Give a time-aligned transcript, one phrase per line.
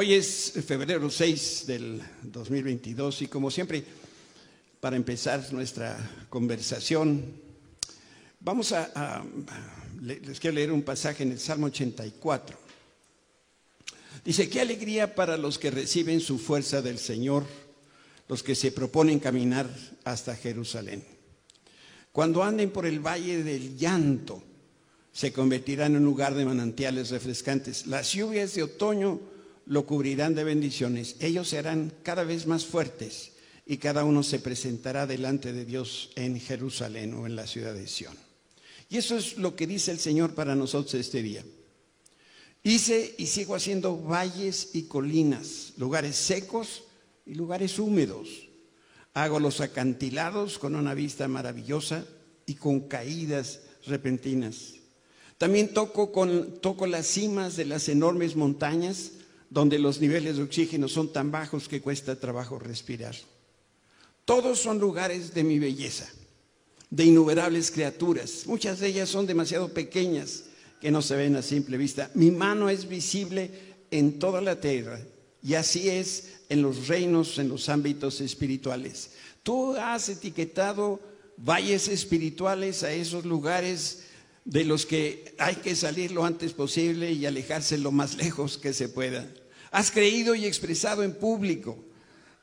[0.00, 3.82] Hoy es febrero 6 del 2022 y como siempre,
[4.78, 5.98] para empezar nuestra
[6.30, 7.24] conversación,
[8.38, 9.24] vamos a,
[10.00, 12.56] les quiero leer un pasaje en el Salmo 84.
[14.24, 17.44] Dice, qué alegría para los que reciben su fuerza del Señor,
[18.28, 19.68] los que se proponen caminar
[20.04, 21.02] hasta Jerusalén.
[22.12, 24.44] Cuando anden por el valle del llanto,
[25.10, 27.88] se convertirán en un lugar de manantiales refrescantes.
[27.88, 29.36] Las lluvias de otoño
[29.68, 31.16] lo cubrirán de bendiciones.
[31.20, 33.32] Ellos serán cada vez más fuertes
[33.66, 37.86] y cada uno se presentará delante de Dios en Jerusalén o en la ciudad de
[37.86, 38.16] Sión.
[38.88, 41.44] Y eso es lo que dice el Señor para nosotros este día.
[42.62, 46.84] Hice y sigo haciendo valles y colinas, lugares secos
[47.26, 48.48] y lugares húmedos.
[49.12, 52.06] Hago los acantilados con una vista maravillosa
[52.46, 54.76] y con caídas repentinas.
[55.36, 59.12] También toco, con, toco las cimas de las enormes montañas
[59.50, 63.14] donde los niveles de oxígeno son tan bajos que cuesta trabajo respirar.
[64.24, 66.06] Todos son lugares de mi belleza,
[66.90, 68.44] de innumerables criaturas.
[68.46, 70.44] Muchas de ellas son demasiado pequeñas
[70.80, 72.10] que no se ven a simple vista.
[72.14, 73.50] Mi mano es visible
[73.90, 75.00] en toda la tierra
[75.42, 79.12] y así es en los reinos, en los ámbitos espirituales.
[79.42, 81.00] Tú has etiquetado
[81.38, 84.04] valles espirituales a esos lugares
[84.48, 88.72] de los que hay que salir lo antes posible y alejarse lo más lejos que
[88.72, 89.30] se pueda.
[89.70, 91.76] Has creído y expresado en público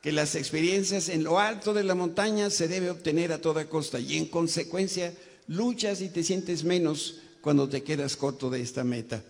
[0.03, 3.99] que las experiencias en lo alto de la montaña se debe obtener a toda costa
[3.99, 5.15] y en consecuencia
[5.47, 9.23] luchas y te sientes menos cuando te quedas corto de esta meta.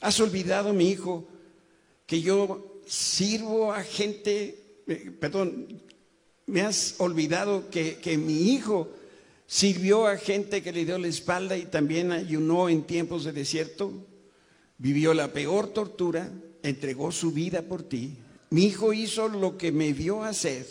[0.00, 1.28] Has olvidado, mi hijo,
[2.06, 5.82] que yo sirvo a gente, eh, perdón,
[6.46, 8.88] me has olvidado que, que mi hijo
[9.48, 14.06] sirvió a gente que le dio la espalda y también ayunó en tiempos de desierto,
[14.76, 16.30] vivió la peor tortura,
[16.62, 18.18] entregó su vida por ti.
[18.50, 20.66] Mi hijo hizo lo que me vio hacer,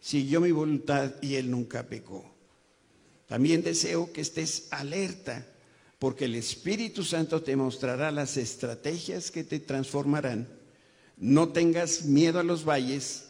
[0.00, 2.24] siguió mi voluntad y él nunca pecó.
[3.26, 5.46] También deseo que estés alerta
[5.98, 10.48] porque el Espíritu Santo te mostrará las estrategias que te transformarán.
[11.18, 13.26] No tengas miedo a los valles,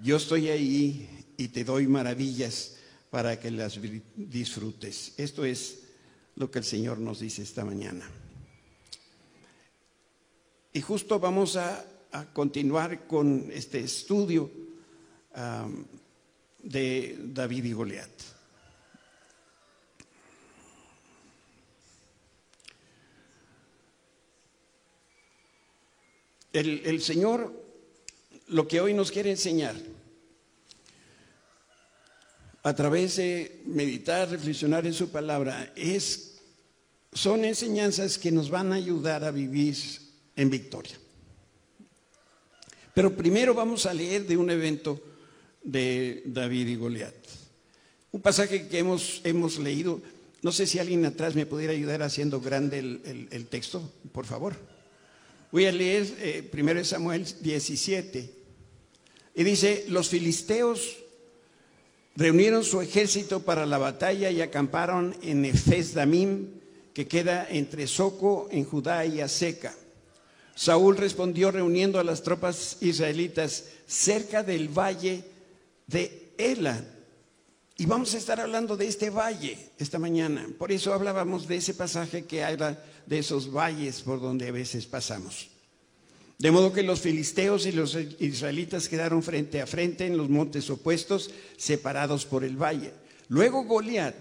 [0.00, 2.75] yo estoy ahí y te doy maravillas
[3.16, 3.80] para que las
[4.14, 5.14] disfrutes.
[5.16, 5.84] Esto es
[6.34, 8.06] lo que el Señor nos dice esta mañana.
[10.74, 11.82] Y justo vamos a,
[12.34, 14.50] continuar con este estudio
[16.62, 18.10] de David y Goliat.
[26.52, 27.50] el Señor
[28.48, 29.74] lo que hoy nos quiere enseñar
[32.66, 36.40] a través de meditar, reflexionar en su palabra, es,
[37.12, 39.76] son enseñanzas que nos van a ayudar a vivir
[40.34, 40.98] en victoria.
[42.92, 45.00] Pero primero vamos a leer de un evento
[45.62, 47.14] de David y Goliat.
[48.10, 50.02] Un pasaje que hemos, hemos leído.
[50.42, 54.56] No sé si alguien atrás me pudiera ayudar haciendo grande el, texto, por favor.
[55.52, 58.34] Voy a leer eh, primero Samuel 17.
[59.36, 61.05] Y dice, los filisteos
[62.16, 66.48] Reunieron su ejército para la batalla y acamparon en Efes Damim,
[66.94, 69.74] que queda entre Soco en Judá y Aseca.
[70.54, 75.24] Saúl respondió reuniendo a las tropas israelitas cerca del valle
[75.86, 76.82] de Ela.
[77.76, 80.48] Y vamos a estar hablando de este valle esta mañana.
[80.58, 84.86] Por eso hablábamos de ese pasaje que habla de esos valles por donde a veces
[84.86, 85.50] pasamos.
[86.38, 90.68] De modo que los filisteos y los israelitas quedaron frente a frente en los montes
[90.68, 92.92] opuestos, separados por el valle.
[93.28, 94.14] Luego Goliat,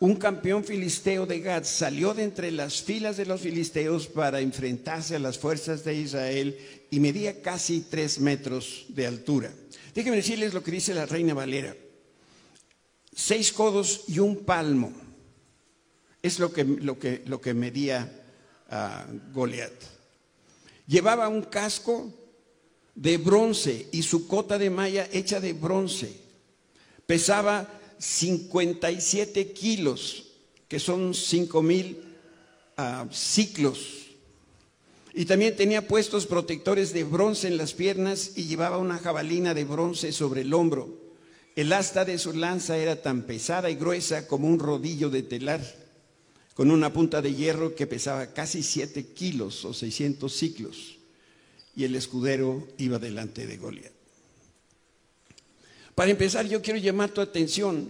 [0.00, 5.14] un campeón filisteo de Gad, salió de entre las filas de los filisteos para enfrentarse
[5.14, 6.58] a las fuerzas de Israel
[6.90, 9.52] y medía casi tres metros de altura.
[9.94, 11.76] Déjenme decirles lo que dice la reina Valera.
[13.14, 14.92] Seis codos y un palmo
[16.22, 18.10] es lo que, lo que, lo que medía
[18.70, 19.72] uh, Goliat.
[20.92, 22.12] Llevaba un casco
[22.94, 26.20] de bronce y su cota de malla hecha de bronce.
[27.06, 27.66] Pesaba
[27.96, 30.34] 57 kilos,
[30.68, 31.96] que son 5 mil
[32.76, 33.78] ah, ciclos.
[35.14, 39.64] Y también tenía puestos protectores de bronce en las piernas y llevaba una jabalina de
[39.64, 41.00] bronce sobre el hombro.
[41.56, 45.81] El asta de su lanza era tan pesada y gruesa como un rodillo de telar
[46.62, 50.96] con una punta de hierro que pesaba casi 7 kilos o 600 ciclos,
[51.74, 53.90] y el escudero iba delante de Goliat.
[55.96, 57.88] Para empezar, yo quiero llamar tu atención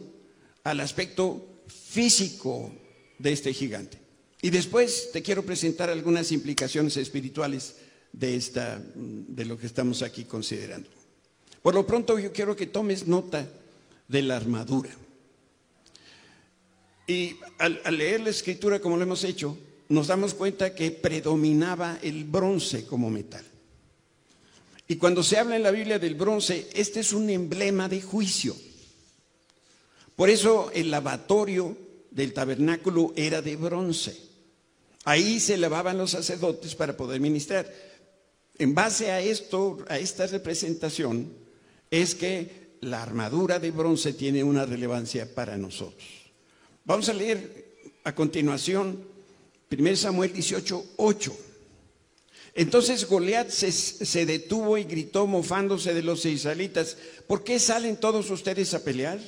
[0.65, 2.73] al aspecto físico
[3.19, 3.99] de este gigante.
[4.41, 7.77] Y después te quiero presentar algunas implicaciones espirituales
[8.11, 10.89] de, esta, de lo que estamos aquí considerando.
[11.61, 13.47] Por lo pronto yo quiero que tomes nota
[14.09, 14.89] de la armadura.
[17.07, 19.57] Y al, leer la escritura como lo hemos hecho,
[19.89, 23.45] nos damos cuenta que predominaba el bronce como metal.
[24.89, 28.55] Y cuando se habla en la Biblia del bronce, este es un emblema de juicio.
[30.17, 31.77] Por eso el lavatorio
[32.11, 34.17] del tabernáculo era de bronce.
[35.05, 37.73] Ahí se lavaban los sacerdotes para poder ministrar.
[38.59, 41.33] En base a esto, a esta representación,
[41.91, 46.22] es que la armadura de bronce tiene una relevancia para nosotros.
[46.85, 47.65] Vamos a leer
[48.03, 49.05] a continuación
[49.71, 51.37] 1 Samuel 18, 8.
[52.55, 56.97] Entonces Goliat se, se, detuvo y gritó mofándose de los israelitas,
[57.27, 59.21] ¿por qué salen todos ustedes a pelear?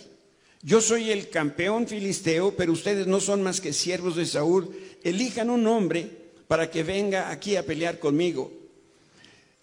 [0.62, 4.74] Yo soy el campeón filisteo, pero ustedes no son más que siervos de Saúl.
[5.02, 6.10] Elijan un hombre
[6.48, 8.50] para que venga aquí a pelear conmigo.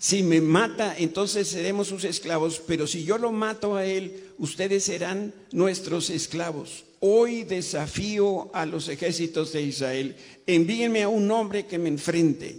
[0.02, 4.86] Si me mata, entonces seremos sus esclavos, pero si yo lo mato a él, ustedes
[4.86, 6.86] serán nuestros esclavos.
[7.02, 10.16] Hoy desafío a los ejércitos de Israel,
[10.48, 12.58] envíenme a un hombre que me enfrente.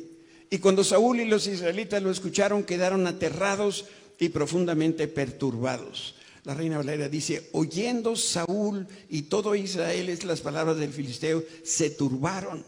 [0.51, 3.87] Y cuando Saúl y los israelitas lo escucharon, quedaron aterrados
[4.21, 6.15] y profundamente perturbados.
[6.45, 11.91] La reina Valera dice, oyendo Saúl y todo Israel es las palabras del filisteo, se
[11.91, 12.65] turbaron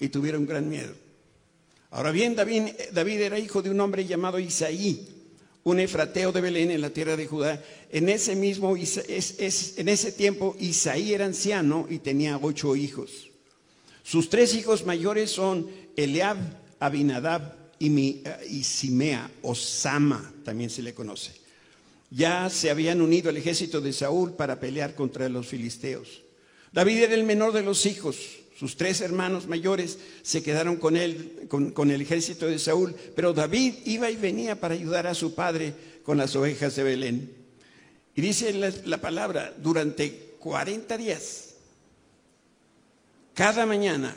[0.00, 1.05] y tuvieron gran miedo.
[1.96, 5.08] Ahora bien, David, era hijo de un hombre llamado Isaí,
[5.64, 7.64] un efrateo de Belén en la tierra de Judá.
[7.90, 13.30] En ese mismo, es, en ese tiempo, Isaí era anciano y tenía ocho hijos.
[14.02, 16.36] Sus tres hijos mayores son Eliab,
[16.80, 18.20] Abinadab y,
[18.50, 21.32] y Simea, o Sama, también se le conoce.
[22.10, 26.25] Ya se habían unido al ejército de Saúl para pelear contra los filisteos.
[26.76, 31.46] David era el menor de los hijos sus tres hermanos mayores se quedaron con él,
[31.48, 35.74] con, el ejército de Saúl, pero David iba y venía para ayudar a su padre
[36.02, 37.36] con las ovejas de Belén.
[38.14, 41.54] Y dice la, la palabra, durante 40 días,
[43.34, 44.16] cada mañana,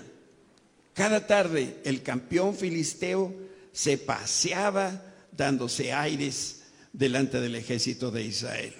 [0.94, 3.34] cada tarde, el campeón filisteo
[3.74, 5.04] se paseaba
[5.34, 6.62] dándose aires
[6.94, 8.74] delante del ejército de Israel.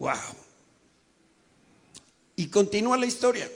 [0.00, 0.49] ¡Wow!
[2.40, 3.46] Y continúa la historia.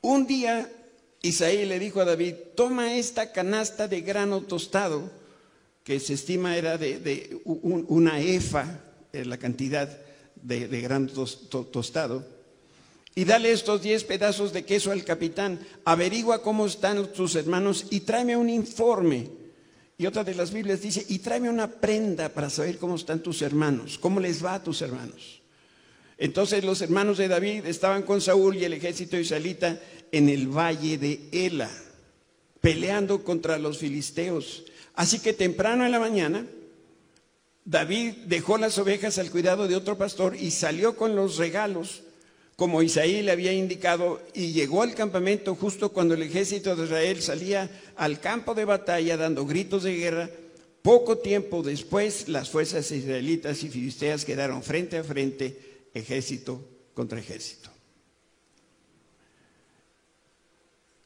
[0.00, 0.72] Un día
[1.20, 5.10] Isaí le dijo a David, toma esta canasta de grano tostado,
[5.84, 8.80] que se estima era de, una efa,
[9.12, 9.86] eh, la cantidad
[10.36, 12.26] de, grano tostado,
[13.14, 18.00] y dale estos diez pedazos de queso al capitán, averigua cómo están tus hermanos y
[18.00, 19.28] tráeme un informe.
[19.98, 23.42] Y otra de las Biblias dice, y tráeme una prenda para saber cómo están tus
[23.42, 25.37] hermanos, cómo les va a tus hermanos.
[26.18, 29.80] Entonces los hermanos de David estaban con Saúl y el ejército israelita
[30.10, 31.70] en el valle de Ela,
[32.60, 34.64] peleando contra los filisteos.
[34.94, 36.44] Así que temprano en la mañana,
[37.64, 42.02] David dejó las ovejas al cuidado de otro pastor y salió con los regalos,
[42.56, 47.22] como Isaí le había indicado, y llegó al campamento justo cuando el ejército de Israel
[47.22, 50.30] salía al campo de batalla dando gritos de guerra.
[50.82, 57.70] Poco tiempo después, las fuerzas israelitas y filisteas quedaron frente a frente ejército contra ejército.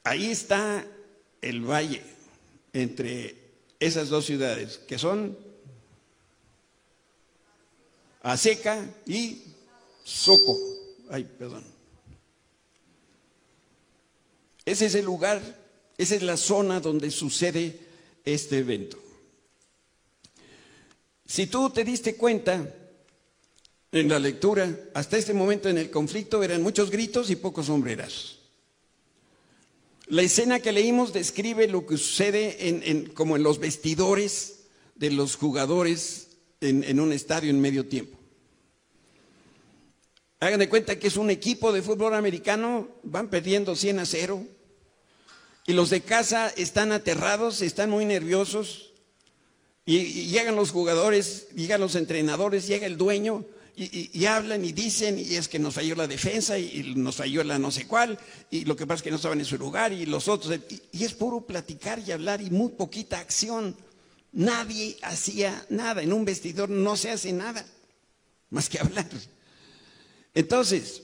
[0.03, 0.85] Ahí está
[1.41, 2.03] el valle
[2.73, 3.37] entre
[3.79, 5.37] esas dos ciudades, que son
[8.21, 9.43] Aseca y
[10.03, 10.57] Soco.
[11.09, 11.63] Ay, perdón.
[14.65, 15.41] Ese es el lugar,
[15.97, 17.79] esa es la zona donde sucede
[18.23, 18.97] este evento.
[21.25, 22.73] Si tú te diste cuenta,
[23.93, 28.39] en la lectura, hasta este momento en el conflicto eran muchos gritos y pocos sombreras.
[30.07, 34.63] La escena que leímos describe lo que sucede en, como en los vestidores
[34.95, 38.17] de los jugadores en, un estadio en medio tiempo.
[40.39, 44.43] Hagan de cuenta que es un equipo de fútbol americano, van perdiendo 100 a 0,
[45.67, 48.91] y los de casa están aterrados, están muy nerviosos,
[49.85, 55.35] y llegan los jugadores, llegan los entrenadores, llega el dueño, y, hablan y dicen, y
[55.35, 58.19] es que nos falló la defensa, y, nos falló la no sé cuál,
[58.51, 60.59] y lo que pasa es que no estaban en su lugar, y los otros,
[60.91, 63.75] y, es puro platicar y hablar, y muy poquita acción.
[64.31, 67.65] Nadie hacía nada, en un vestidor no se hace nada,
[68.51, 69.09] más que hablar.
[70.35, 71.03] Entonces,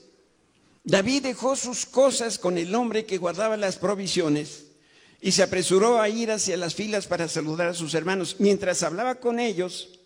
[0.84, 4.66] David dejó sus cosas con el hombre que guardaba las provisiones,
[5.20, 8.36] y se apresuró a ir hacia las filas para saludar a sus hermanos.
[8.38, 9.99] Mientras hablaba con ellos,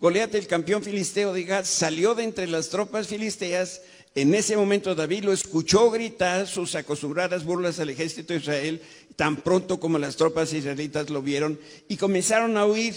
[0.00, 3.82] Goliat, el campeón filisteo de salió de entre las tropas filisteas.
[4.14, 8.82] En ese momento David lo escuchó gritar sus acostumbradas burlas al ejército de Israel.
[9.16, 12.94] tan pronto como las tropas israelitas lo vieron y comenzaron a huir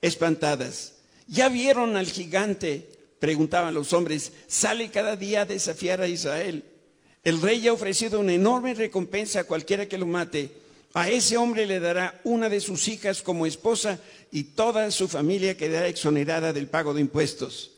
[0.00, 0.94] espantadas.
[1.26, 2.88] ¿Ya vieron al gigante?
[3.18, 4.32] Preguntaban los hombres.
[4.46, 6.64] Sale cada día a desafiar a Israel.
[7.22, 10.50] El rey ha ofrecido una enorme recompensa a cualquiera que lo mate.
[10.96, 14.00] A ese hombre le dará una de sus hijas como esposa
[14.32, 17.72] y toda su familia quedará exonerada del pago de impuestos.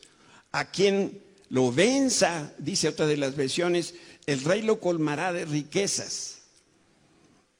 [0.53, 3.93] A quien lo venza, dice otra de las versiones,
[4.25, 6.43] el rey lo colmará de riquezas.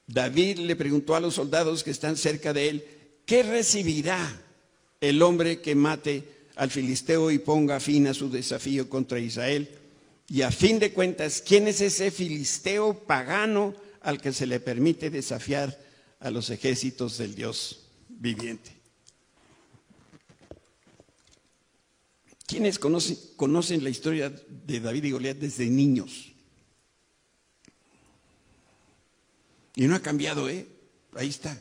[0.07, 2.85] David le preguntó a los soldados que están cerca de él,
[3.25, 4.41] ¿qué recibirá
[5.01, 6.23] el hombre que mate
[6.55, 9.69] al filisteo y ponga fin a su desafío contra Israel?
[10.29, 15.09] Y a fin de cuentas, ¿quién es ese filisteo pagano al que se le permite
[15.09, 15.77] desafiar
[16.19, 18.71] a los ejércitos del Dios viviente?
[22.45, 26.31] ¿Quiénes conocen, conocen la historia de David y Goliat desde niños?
[29.75, 30.67] Y no ha cambiado, ¿eh?
[31.13, 31.57] Ahí está.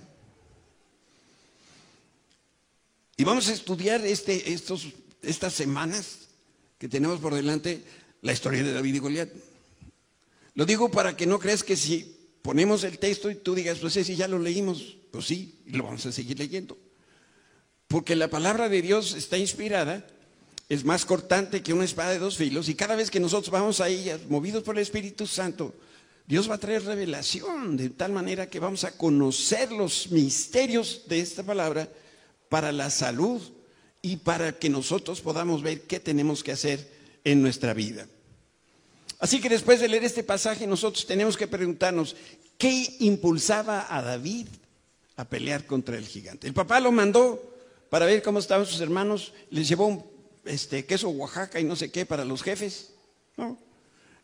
[3.16, 4.86] Y vamos a estudiar este, estos,
[5.22, 6.28] estas semanas
[6.78, 7.82] que tenemos por delante
[8.22, 9.28] la historia de David y Goliat.
[10.54, 12.17] Lo digo para que no creas que si
[12.48, 15.84] ponemos el texto y tú digas, pues ese ya lo leímos, pues sí, y lo
[15.84, 16.78] vamos a seguir leyendo.
[17.88, 20.06] Porque la palabra de Dios está inspirada,
[20.70, 23.82] es más cortante que una espada de dos filos, y cada vez que nosotros vamos
[23.82, 25.74] a ella, movidos por el Espíritu Santo,
[26.26, 31.20] Dios va a traer revelación de tal manera que vamos a conocer los misterios de
[31.20, 31.86] esta palabra
[32.48, 33.42] para la salud
[34.00, 36.90] y para que nosotros podamos ver qué tenemos que hacer
[37.24, 38.08] en nuestra vida.
[39.20, 42.14] Así que después de leer este pasaje nosotros tenemos que preguntarnos,
[42.58, 44.48] ¿qué impulsaba a David
[45.16, 46.46] a pelear contra el gigante?
[46.46, 47.56] El papá lo mandó
[47.88, 50.04] para ver cómo estaban sus hermanos, les llevó un
[50.44, 52.90] este, queso Oaxaca y no sé qué para los jefes,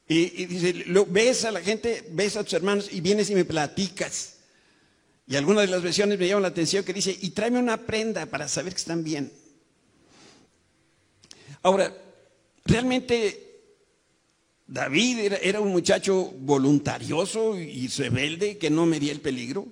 [0.07, 3.35] Y, y dice, lo, ves a la gente, ves a tus hermanos y vienes y
[3.35, 4.35] me platicas.
[5.27, 8.27] Y algunas de las versiones me llaman la atención que dice, y tráeme una prenda
[8.27, 9.33] para saber que están bien.
[11.63, 11.97] Ahora,
[12.67, 13.54] realmente
[14.67, 19.69] David era, un muchacho voluntarioso y rebelde que no medía el peligro.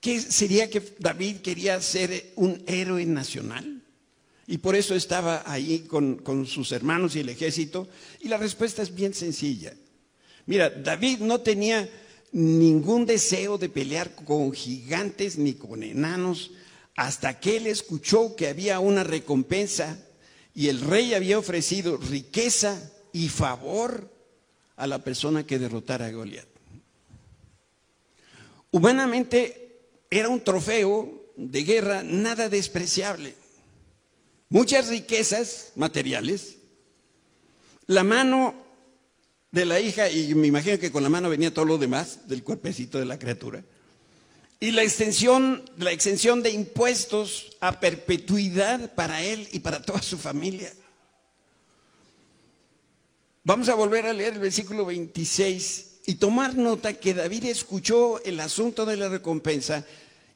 [0.00, 3.82] ¿Qué sería que David quería ser un héroe nacional?
[4.46, 7.88] Y por eso estaba ahí con, con sus hermanos y el ejército.
[8.20, 9.74] Y la respuesta es bien sencilla.
[10.46, 11.88] Mira, David no tenía
[12.32, 16.50] ningún deseo de pelear con gigantes ni con enanos,
[16.96, 19.98] hasta que él escuchó que había una recompensa
[20.54, 24.10] y el rey había ofrecido riqueza y favor
[24.76, 26.48] a la persona que derrotara a Goliat.
[28.70, 33.34] Humanamente era un trofeo de guerra nada despreciable.
[34.48, 36.56] Muchas riquezas materiales,
[37.86, 38.54] la mano
[39.50, 42.42] de la hija, y me imagino que con la mano venía todo lo demás del
[42.42, 43.64] cuerpecito de la criatura.
[44.60, 50.18] Y la extensión, la exención de impuestos a perpetuidad para él y para toda su
[50.18, 50.72] familia.
[53.42, 58.38] Vamos a volver a leer el versículo 26 y tomar nota que David escuchó el
[58.40, 59.86] asunto de la recompensa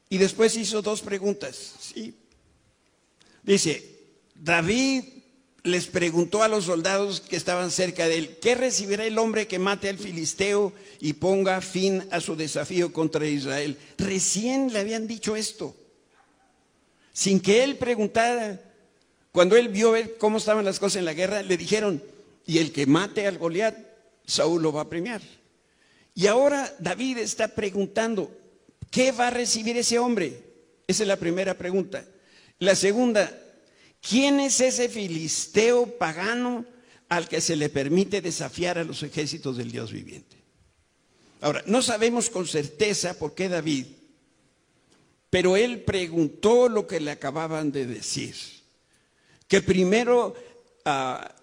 [0.09, 1.75] y después hizo dos preguntas.
[1.79, 2.15] ¿sí?
[3.43, 3.95] Dice,
[4.33, 5.03] David
[5.63, 9.59] les preguntó a los soldados que estaban cerca de él, ¿qué recibirá el hombre que
[9.59, 13.77] mate al filisteo y ponga fin a su desafío contra Israel?
[13.97, 15.75] Recién le habían dicho esto,
[17.13, 18.61] sin que él preguntara.
[19.31, 22.01] Cuando él vio ver cómo estaban las cosas en la guerra, le dijeron,
[22.45, 23.75] y el que mate al Goliat,
[24.25, 25.21] Saúl lo va a premiar.
[26.13, 28.31] Y ahora David está preguntando,
[28.89, 30.43] ¿qué va a recibir ese hombre?
[30.87, 32.05] Esa es la primera pregunta.
[32.59, 33.29] La segunda,
[34.07, 36.63] ¿Quién es ese filisteo pagano
[37.09, 40.37] al que se le permite desafiar a los ejércitos del Dios viviente?
[41.41, 43.87] Ahora, no sabemos con certeza por qué David,
[45.31, 48.35] pero él preguntó lo que le acababan de decir.
[49.47, 50.35] Que primero
[50.85, 51.33] ah,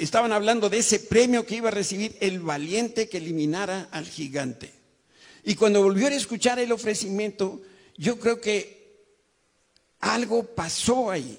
[0.00, 4.72] estaban hablando de ese premio que iba a recibir el valiente que eliminara al gigante.
[5.44, 7.60] Y cuando volvió a escuchar el ofrecimiento,
[7.96, 8.80] yo creo que
[10.00, 11.38] algo pasó ahí.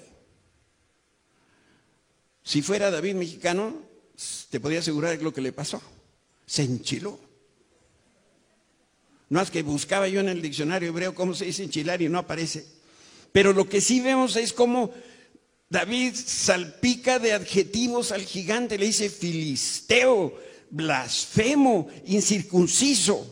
[2.42, 3.82] Si fuera David mexicano,
[4.50, 5.80] te podría asegurar lo que le pasó.
[6.46, 7.18] Se enchiló.
[9.28, 12.18] No es que buscaba yo en el diccionario hebreo cómo se dice enchilar y no
[12.18, 12.66] aparece.
[13.32, 14.92] Pero lo que sí vemos es cómo
[15.72, 20.38] David salpica de adjetivos al gigante, le dice filisteo,
[20.68, 23.26] blasfemo, incircunciso.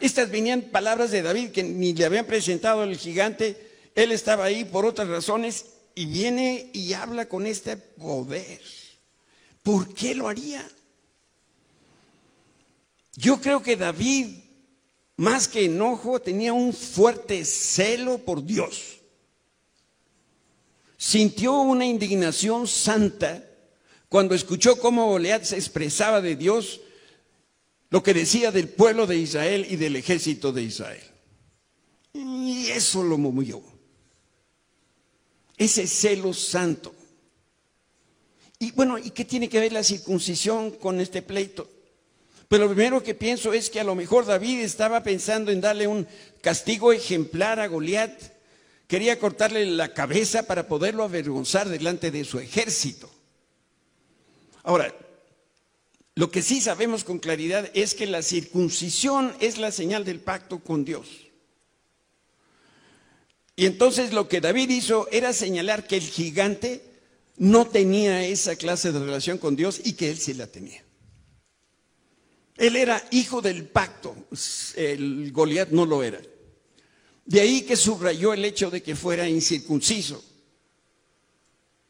[0.00, 3.56] Estas venían palabras de David que ni le habían presentado al gigante,
[3.94, 8.60] él estaba ahí por otras razones y viene y habla con este poder.
[9.62, 10.68] ¿Por qué lo haría?
[13.14, 14.44] Yo creo que David
[15.16, 18.93] más que enojo, tenía un fuerte celo por Dios.
[21.04, 23.44] Sintió una indignación santa
[24.08, 26.80] cuando escuchó cómo Goliat se expresaba de Dios,
[27.90, 31.02] lo que decía del pueblo de Israel y del ejército de Israel.
[32.14, 33.62] Y eso lo movió.
[35.58, 36.94] Ese celo santo.
[38.58, 41.68] Y bueno, ¿y qué tiene que ver la circuncisión con este pleito?
[42.48, 45.86] Pero lo primero que pienso es que a lo mejor David estaba pensando en darle
[45.86, 46.06] un
[46.40, 48.33] castigo ejemplar a Goliat.
[48.86, 53.10] Quería cortarle la cabeza para poderlo avergonzar delante de su ejército.
[54.62, 54.94] Ahora,
[56.14, 60.60] lo que sí sabemos con claridad es que la circuncisión es la señal del pacto
[60.60, 61.08] con Dios.
[63.56, 66.82] Y entonces lo que David hizo era señalar que el gigante
[67.36, 70.84] no tenía esa clase de relación con Dios y que él sí la tenía.
[72.56, 74.14] Él era hijo del pacto,
[74.76, 76.20] el Goliat no lo era.
[77.26, 80.22] De ahí que subrayó el hecho de que fuera incircunciso.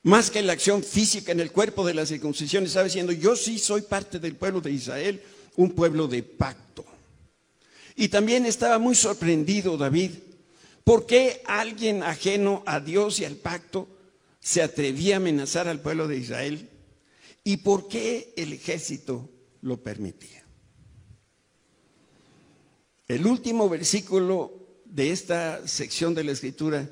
[0.05, 3.59] Más que la acción física en el cuerpo de la circuncisión, estaba diciendo, yo sí
[3.59, 5.23] soy parte del pueblo de Israel,
[5.57, 6.85] un pueblo de pacto.
[7.97, 10.11] Y también estaba muy sorprendido David,
[10.85, 13.89] ¿por qué alguien ajeno a Dios y al pacto
[14.41, 16.69] se atrevía a amenazar al pueblo de Israel?
[17.43, 19.31] ¿Y por qué el ejército
[19.63, 20.45] lo permitía?
[23.09, 24.64] El último versículo
[24.95, 26.89] de esta sección de la escritura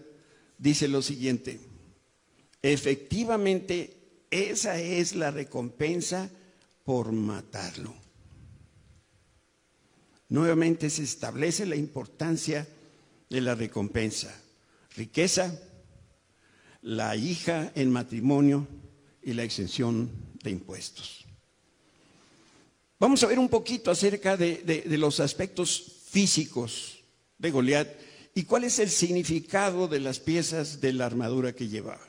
[0.59, 1.61] dice lo siguiente,
[2.61, 3.97] efectivamente
[4.29, 6.29] esa es la recompensa
[6.83, 7.95] por matarlo.
[10.29, 12.67] Nuevamente se establece la importancia
[13.31, 14.35] de la recompensa.
[14.97, 15.57] Riqueza,
[16.81, 18.67] la hija en matrimonio
[19.23, 20.11] y la exención
[20.43, 21.25] de impuestos.
[22.99, 26.92] Vamos a ver un poquito acerca de, los aspectos físicos
[27.43, 27.89] de Goliat
[28.35, 32.07] y cuál es el significado de las piezas de la armadura que llevaba.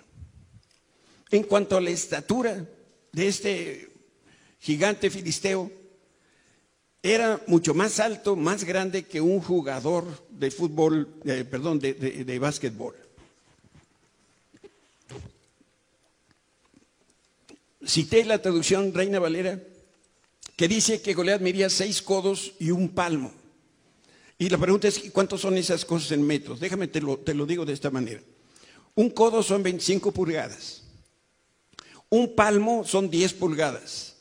[1.31, 2.65] En cuanto a la estatura
[3.11, 3.89] de este
[4.59, 5.69] gigante filisteo,
[7.01, 12.23] era mucho más alto, más grande que un jugador de fútbol, eh, perdón, de, de,
[12.23, 12.95] de básquetbol.
[17.85, 19.59] Cité la traducción Reina Valera
[20.55, 23.42] que dice que Goliat medía seis codos y un palmo.
[24.43, 26.59] Y la pregunta es, ¿cuántos son esas cosas en metros?
[26.59, 28.19] Déjame, te lo, te lo digo de esta manera.
[28.93, 30.83] Un codo son 25 pulgadas.
[32.09, 34.17] Un palmo son 10 pulgadas.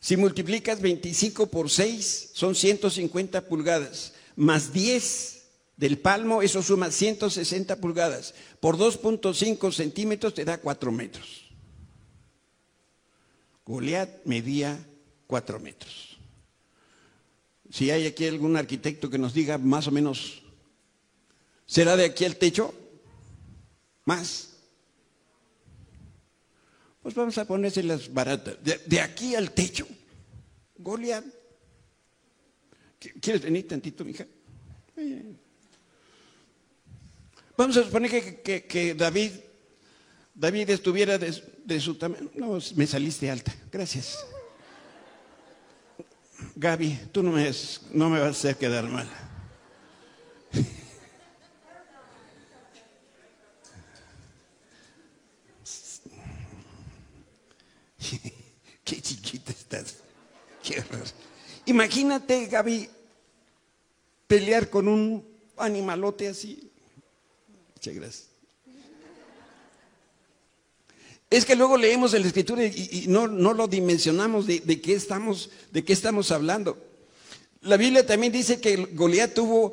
[0.00, 4.12] Si multiplicas 25 por 6, son 150 pulgadas.
[4.36, 5.44] Más 10
[5.78, 8.34] del palmo, eso suma 160 pulgadas.
[8.60, 11.50] Por 2.5 centímetros te da 4 metros.
[13.64, 14.78] Goliat medía
[15.26, 16.13] 4 metros.
[17.70, 20.42] Si hay aquí algún arquitecto que nos diga más o menos,
[21.66, 22.74] ¿será de aquí al techo?
[24.04, 24.50] ¿Más?
[27.02, 28.56] Pues vamos a ponerse las baratas.
[28.62, 29.86] De, aquí al techo.
[30.78, 31.24] Goliat.
[33.20, 34.26] ¿Quieres venir tantito, mija?
[37.56, 39.32] Vamos a suponer que, que, David,
[40.34, 42.30] David estuviera de, de su tamaño.
[42.34, 43.54] No, me saliste alta.
[43.70, 44.24] Gracias.
[46.56, 49.08] Gaby, tú no me, vas a hacer quedar mal.
[58.84, 59.96] Qué chiquita estás.
[60.62, 61.06] Qué horror.
[61.66, 62.88] Imagínate, Gaby,
[64.28, 66.70] pelear con un animalote así.
[67.74, 68.33] Muchas gracias.
[71.30, 75.92] Es que luego leemos la escritura y, no, lo dimensionamos de, qué estamos, de qué
[75.92, 76.78] estamos hablando.
[77.62, 79.72] La Biblia también dice que Goliat tuvo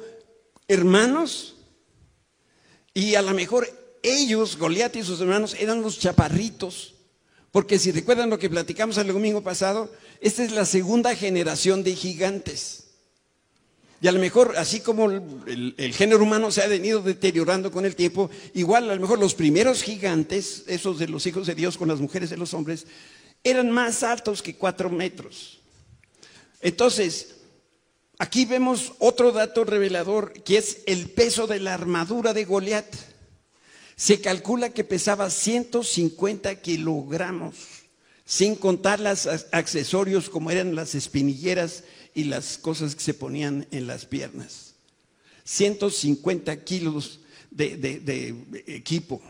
[0.68, 1.56] hermanos
[2.94, 3.68] y a lo mejor
[4.02, 6.96] ellos, Goliat y sus hermanos, eran los chaparritos.
[7.52, 11.96] Porque si recuerdan lo que platicamos el domingo pasado, esta es la segunda generación de
[11.96, 12.91] gigantes.
[14.02, 17.96] Y a lo mejor, así como el, género humano se ha venido deteriorando con el
[17.96, 21.88] tiempo, igual a lo mejor los primeros gigantes, esos de los hijos de Dios con
[21.88, 22.88] las mujeres de los hombres,
[23.44, 25.60] eran más altos que cuatro metros.
[26.62, 27.36] Entonces,
[28.18, 32.92] aquí vemos otro dato revelador, que es el peso de la armadura de Goliat.
[33.96, 37.56] Se calcula que pesaba 150 kilogramos,
[38.26, 41.84] sin contar los accesorios como eran las espinilleras
[42.14, 44.74] y las cosas que se ponían en las piernas.
[45.44, 47.20] 150 kilos
[47.50, 48.36] de,
[48.68, 49.22] equipo.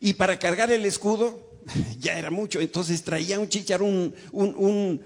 [0.00, 1.60] Y para cargar el escudo
[2.00, 5.00] ya era mucho, entonces traía un chicharón, un,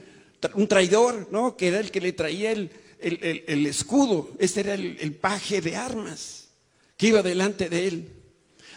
[0.55, 1.57] un, traidor, ¿no?
[1.57, 6.49] Que era el que le traía el, el, escudo, este era el paje de armas
[6.97, 8.09] que iba delante de él.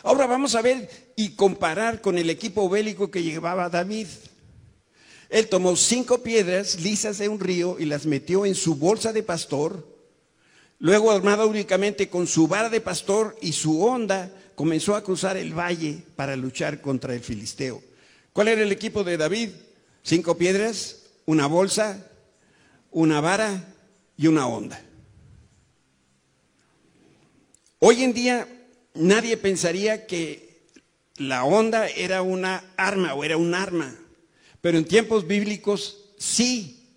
[0.04, 4.08] Ahora vamos a ver y comparar con el equipo bélico que llevaba David.
[5.30, 9.24] Él tomó cinco piedras lisas de un río y las metió en su bolsa de
[9.24, 9.86] pastor.
[10.80, 15.54] Luego, armado únicamente con su vara de pastor y su honda, comenzó a cruzar el
[15.54, 17.82] valle para luchar contra el filisteo.
[18.32, 19.50] ¿Cuál era el equipo de David?
[20.04, 22.08] Cinco piedras, una bolsa,
[22.92, 23.76] una vara
[24.16, 24.82] y una honda.
[27.80, 28.48] Hoy en día
[28.94, 30.64] nadie pensaría que
[31.18, 33.96] la honda era una arma o era un arma,
[34.68, 36.90] pero en tiempos bíblicos sí.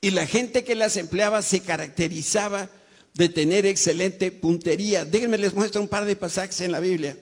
[0.00, 2.70] Y la gente que las empleaba se caracterizaba
[3.12, 5.04] de tener excelente puntería.
[5.04, 7.18] Déjenme les muestro un par de pasajes en la Biblia.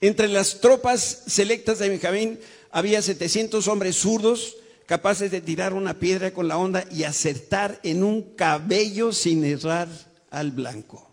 [0.00, 6.32] Entre las tropas selectas de Benjamín había 700 hombres zurdos capaces de tirar una piedra
[6.32, 9.90] con la onda y acertar en un cabello sin errar
[10.30, 11.12] al blanco.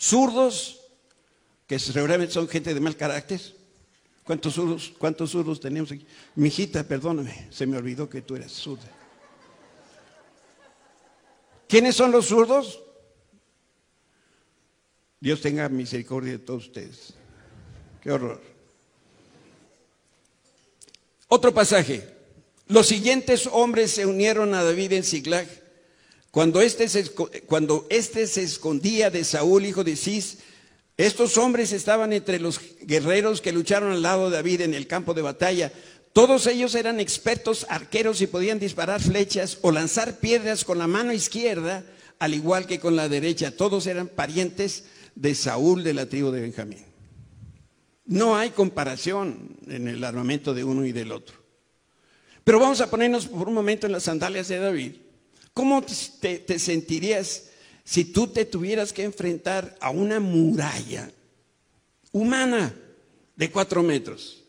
[0.00, 0.78] Zurdos,
[1.66, 3.40] que seguramente son gente de mal carácter.
[4.24, 6.06] ¿Cuántos zurdos, cuántos zurdos tenemos aquí?
[6.36, 8.90] Mi hijita, perdóname, se me olvidó que tú eras zurda.
[11.68, 12.80] ¿Quiénes son los zurdos?
[15.18, 17.14] Dios tenga misericordia de todos ustedes.
[18.02, 18.40] Qué horror.
[21.28, 22.06] Otro pasaje.
[22.68, 25.48] Los siguientes hombres se unieron a David en Siglag.
[26.30, 27.10] Cuando este, se,
[27.46, 30.38] cuando este se escondía de Saúl, hijo de Cis,
[30.96, 35.14] estos hombres estaban entre los guerreros que lucharon al lado de David en el campo
[35.14, 35.72] de batalla.
[36.12, 41.12] Todos ellos eran expertos arqueros y podían disparar flechas o lanzar piedras con la mano
[41.12, 41.84] izquierda,
[42.18, 43.56] al igual que con la derecha.
[43.56, 46.84] Todos eran parientes de Saúl de la tribu de Benjamín.
[48.04, 51.36] No hay comparación en el armamento de uno y del otro.
[52.44, 54.96] Pero vamos a ponernos por un momento en las sandalias de David.
[55.54, 57.50] ¿Cómo te, sentirías
[57.84, 61.10] si tú te tuvieras que enfrentar a una muralla
[62.12, 62.74] humana
[63.36, 64.44] de cuatro metros?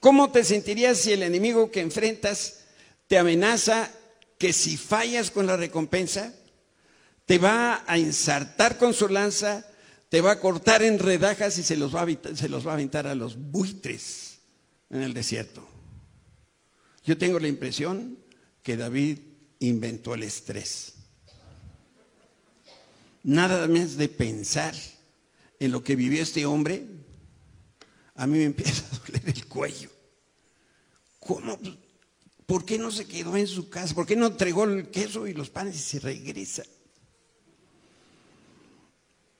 [0.00, 2.64] ¿Cómo te sentirías si el enemigo que enfrentas
[3.06, 3.90] te amenaza
[4.38, 6.34] que si fallas con la recompensa,
[7.26, 9.66] te va a ensartar con su lanza,
[10.08, 12.74] te va a cortar en redajas y se los va a, se los va a
[12.74, 14.38] aventar a los buitres
[14.90, 15.66] en el desierto.
[17.04, 18.18] Yo tengo la impresión
[18.62, 19.18] que David
[19.60, 20.93] inventó el estrés.
[23.24, 24.74] Nada más de pensar
[25.58, 26.86] en lo que vivió este hombre,
[28.14, 29.90] a mí me empieza a doler el cuello.
[31.18, 31.58] ¿Cómo?
[32.44, 33.94] ¿Por qué no se quedó en su casa?
[33.94, 36.64] ¿Por qué no entregó el queso y los panes y se regresa?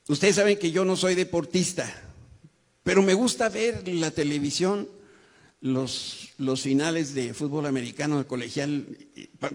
[0.08, 1.86] Ustedes saben que yo no soy deportista,
[2.82, 4.88] pero me gusta ver la televisión
[5.60, 8.86] los, los finales de fútbol americano, el colegial,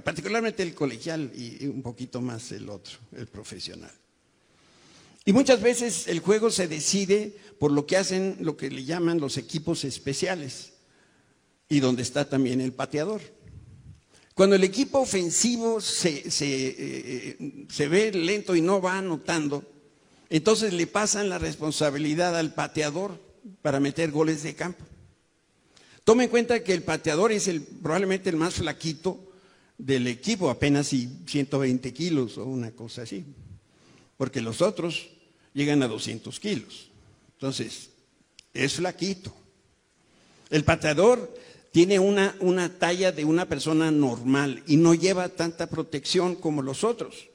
[0.03, 3.91] particularmente el colegial y un poquito más el otro, el profesional.
[5.25, 9.19] Y muchas veces el juego se decide por lo que hacen lo que le llaman
[9.19, 10.73] los equipos especiales
[11.67, 13.21] y donde está también el pateador.
[14.33, 19.63] Cuando el equipo ofensivo se, se, eh, eh, se ve lento y no va anotando,
[20.29, 23.19] entonces le pasan la responsabilidad al pateador
[23.61, 24.85] para meter goles de campo.
[26.05, 29.19] Tome en cuenta que el pateador es el, probablemente el más flaquito
[29.77, 33.25] del equipo, apenas 120 kilos o una cosa así,
[34.19, 35.11] porque los otros
[35.53, 36.89] llegan a 200 kilos.
[37.35, 37.91] Entonces,
[38.53, 39.33] es flaquito.
[40.49, 41.33] El pateador
[41.71, 46.83] tiene una, una talla de una persona normal y no lleva tanta protección como los
[46.83, 47.29] otros.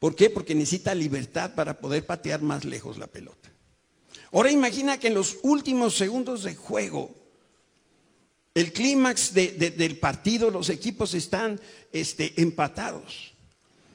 [0.00, 0.28] ¿Por qué?
[0.28, 3.52] Porque necesita libertad para poder patear más lejos la pelota.
[4.32, 7.14] Ahora imagina que en los últimos segundos de juego,
[8.54, 11.60] el clímax del partido, los equipos están
[11.92, 13.33] este, empatados.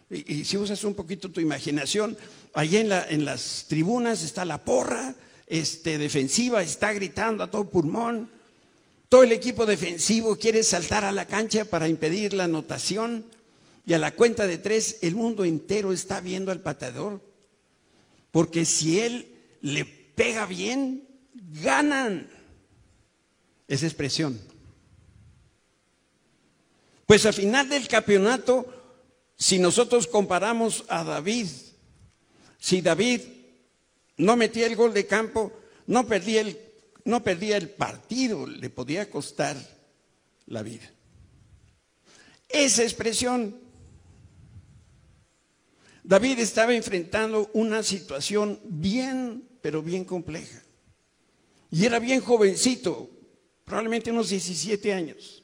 [0.10, 2.17] Y, si usas un poquito tu imaginación,
[2.54, 8.30] allí en, en las tribunas está la porra este, defensiva, está gritando a todo pulmón.
[9.10, 13.26] Todo el equipo defensivo quiere saltar a la cancha para impedir la anotación.
[13.86, 17.22] Y a la cuenta de tres, el mundo entero está viendo al pateador.
[18.32, 19.28] Porque si él
[19.62, 21.08] le pega bien,
[21.63, 22.30] ganan.
[23.67, 24.39] Esa expresión.
[27.08, 28.78] Pues al final del campeonato,
[29.39, 31.47] si nosotros comparamos a David,
[32.60, 33.21] si David
[34.17, 35.54] no metía el gol de campo,
[35.88, 39.56] no perdía el, partido, le podía costar
[40.45, 40.91] la vida.
[42.49, 43.56] Esa expresión
[46.04, 50.62] David estaba enfrentando una situación bien, pero bien compleja.
[51.71, 53.10] Y era bien jovencito,
[53.63, 55.38] probablemente unos 17 años.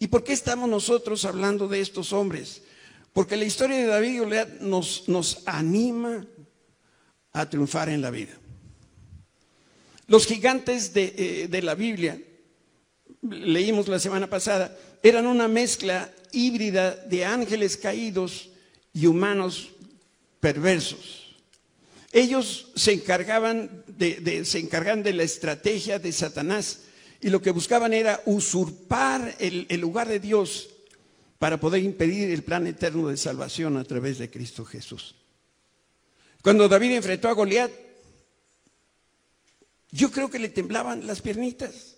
[0.00, 2.62] ¿Y por qué estamos nosotros hablando de estos hombres?
[3.12, 6.26] Porque la historia de David y Goliat nos, nos anima
[7.32, 8.32] a triunfar en la vida.
[10.08, 12.20] Los gigantes de, eh, de la Biblia,
[13.22, 18.48] leímos la semana pasada, eran una mezcla híbrida de ángeles caídos
[18.94, 19.70] y humanos
[20.40, 21.36] perversos.
[22.12, 26.80] Ellos se encargaban de, se encargaban de la estrategia de Satanás
[27.20, 30.70] y lo que buscaban era usurpar el, lugar de Dios
[31.38, 35.14] para poder impedir el plan eterno de salvación a través de Cristo Jesús.
[36.42, 37.70] Cuando David enfrentó a Goliat,
[39.90, 41.96] yo creo que le temblaban las piernitas.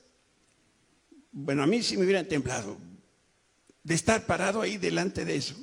[1.30, 2.76] Bueno, a mí sí me hubieran temblado
[3.84, 5.54] de estar parado ahí delante de eso.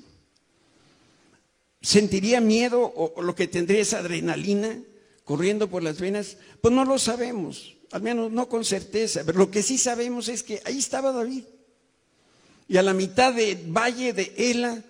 [1.81, 4.81] ¿Sentiría miedo o, lo que tendría esa adrenalina
[5.23, 6.37] corriendo por las venas?
[6.61, 10.43] Pues no lo sabemos, al menos no con certeza, pero lo que sí sabemos es
[10.43, 11.43] que ahí estaba David.
[12.67, 14.83] Y a la mitad del valle de Ela,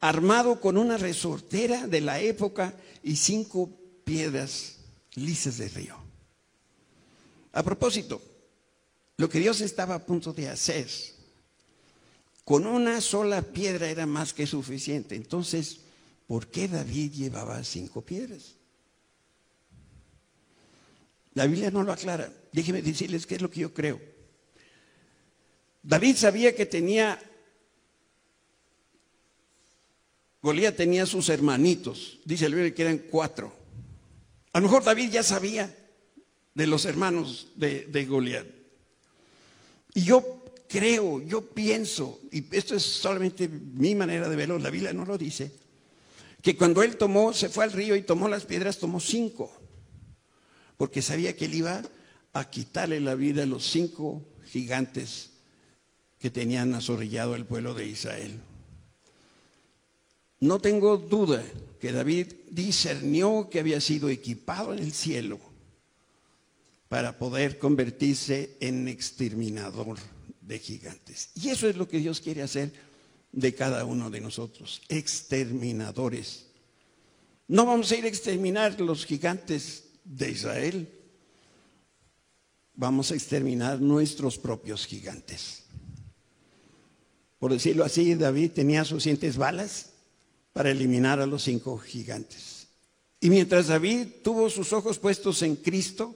[0.00, 3.70] armado con una resortera de la época y cinco
[4.04, 4.76] piedras
[5.14, 5.96] lisas de río.
[7.52, 8.20] A propósito,
[9.16, 10.88] lo que Dios estaba a punto de hacer,
[12.44, 15.16] con una sola piedra era más que suficiente.
[15.16, 15.78] Entonces,
[16.26, 18.56] ¿por qué David llevaba cinco piedras?
[21.34, 22.30] La Biblia no lo aclara.
[22.54, 24.00] Déjenme decirles qué es lo que yo creo.
[25.82, 27.20] David sabía que tenía,
[30.40, 33.52] Golía tenía sus hermanitos, dice el Biblia que eran cuatro.
[34.52, 35.76] A lo mejor David ya sabía
[36.54, 38.46] de los hermanos de, de Goliat.
[39.94, 44.92] Y yo creo, yo pienso, y esto es solamente mi manera de verlo, la Biblia
[44.92, 45.50] no lo dice,
[46.40, 49.52] que cuando él tomó, se fue al río y tomó las piedras, tomó cinco,
[50.76, 51.82] porque sabía que él iba
[52.34, 55.30] a quitarle la vida a los cinco gigantes
[56.18, 58.40] que tenían azorrillado el pueblo de Israel.
[60.40, 61.42] No tengo duda
[61.80, 65.38] que David discernió que había sido equipado en el cielo
[66.88, 69.96] para poder convertirse en exterminador
[70.40, 71.30] de gigantes.
[71.34, 72.72] Y eso es lo que Dios quiere hacer
[73.32, 76.46] de cada uno de nosotros, exterminadores.
[77.48, 80.88] No vamos a ir a exterminar los gigantes de Israel,
[82.74, 85.62] vamos a exterminar nuestros propios gigantes.
[87.38, 89.90] Por decirlo así, David tenía suficientes balas
[90.52, 92.68] para eliminar a los cinco gigantes.
[93.20, 96.14] Y mientras David tuvo sus ojos puestos en Cristo,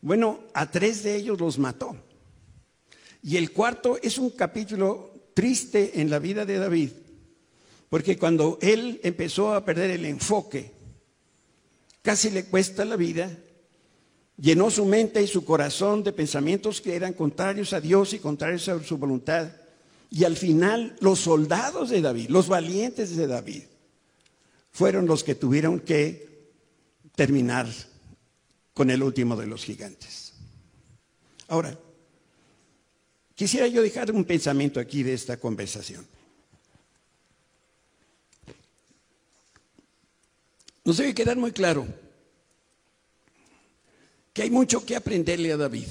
[0.00, 1.96] bueno, a tres de ellos los mató.
[3.22, 6.90] Y el cuarto es un capítulo triste en la vida de David,
[7.88, 10.72] porque cuando él empezó a perder el enfoque,
[12.02, 13.36] casi le cuesta la vida,
[14.38, 18.68] llenó su mente y su corazón de pensamientos que eran contrarios a Dios y contrarios
[18.68, 19.50] a su voluntad.
[20.10, 23.62] Y al final los soldados de David, los valientes de David,
[24.72, 26.50] fueron los que tuvieron que
[27.14, 27.66] terminar
[28.74, 30.34] con el último de los gigantes.
[31.48, 31.78] Ahora,
[33.34, 36.06] quisiera yo dejar un pensamiento aquí de esta conversación.
[40.84, 41.86] Nos debe quedar muy claro
[44.36, 45.86] que hay mucho que aprenderle a David.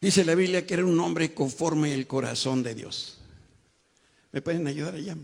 [0.00, 3.18] Dice la Biblia que era un hombre conforme el corazón de Dios.
[4.30, 5.16] ¿Me pueden ayudar allá?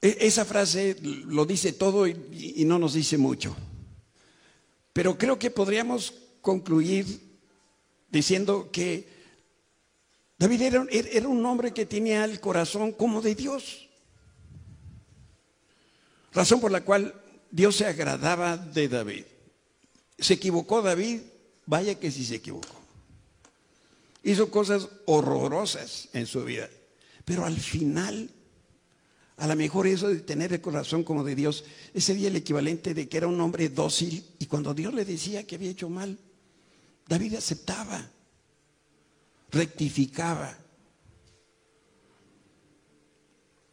[0.00, 3.54] E, esa frase lo dice todo y, no nos dice mucho.
[4.94, 7.04] Pero creo que podríamos concluir
[8.10, 9.06] diciendo que
[10.38, 13.90] David era, era, un hombre que tenía el corazón como de Dios.
[16.32, 19.24] Razón por la cual Dios se agradaba de David.
[20.18, 21.20] ¿Se equivocó David?
[21.66, 22.76] Vaya que sí se equivocó.
[24.22, 26.68] Hizo cosas horrorosas en su vida.
[27.24, 28.30] Pero al final
[29.36, 32.94] a lo mejor eso de tener el corazón como de Dios, ese sería el equivalente
[32.94, 36.18] de que era un hombre dócil y cuando Dios le decía que había hecho mal,
[37.06, 38.10] David aceptaba,
[39.50, 40.56] rectificaba.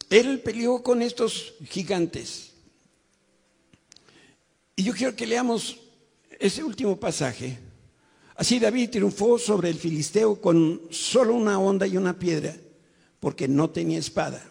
[0.10, 2.53] Él peleó con estos gigantes.
[4.76, 5.80] Y yo quiero que leamos
[6.40, 7.60] ese último pasaje.
[8.36, 12.56] Así David triunfó sobre el filisteo con solo una onda y una piedra,
[13.20, 14.44] porque no tenía espada.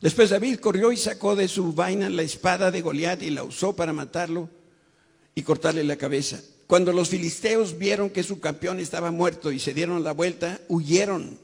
[0.00, 3.74] Después David corrió y sacó de su vaina la espada de Goliat y la usó
[3.74, 4.48] para matarlo
[5.34, 6.40] y cortarle la cabeza.
[6.66, 11.38] Cuando los filisteos vieron que su campeón estaba muerto y se dieron la vuelta, huyeron.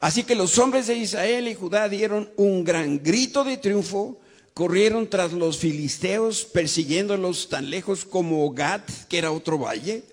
[0.00, 4.20] Así que los hombres de Israel y Judá dieron un gran grito de triunfo,
[4.54, 10.04] corrieron tras los filisteos persiguiéndolos tan lejos como Gat, que era otro valle,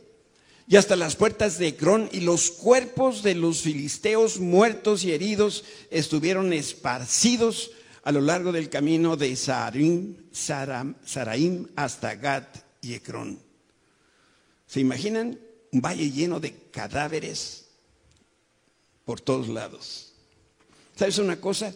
[0.68, 5.64] y hasta las puertas de Ecrón, y los cuerpos de los filisteos muertos y heridos
[5.90, 7.72] estuvieron esparcidos
[8.04, 13.40] a lo largo del camino de Saraim, Saraim hasta Gat y Ecrón.
[14.68, 15.40] ¿Se imaginan
[15.72, 17.66] un valle lleno de cadáveres
[19.06, 20.14] por todos lados?
[20.96, 21.74] ¿Sabes una cosa?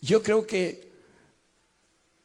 [0.00, 0.86] Yo creo que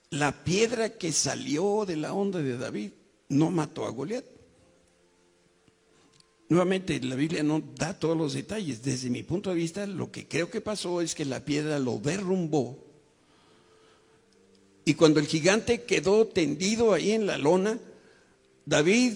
[0.09, 2.91] la piedra que salió de la onda de David
[3.29, 4.25] no mató a Goliat.
[6.49, 8.83] Nuevamente, la Biblia no da todos los detalles.
[8.83, 11.97] Desde mi punto de vista, lo que creo que pasó es que la piedra lo
[11.97, 12.77] derrumbó.
[14.83, 17.79] Y cuando el gigante quedó tendido ahí en la lona,
[18.65, 19.13] David